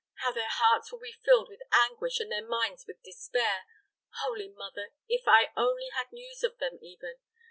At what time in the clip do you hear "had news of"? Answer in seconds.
5.93-6.57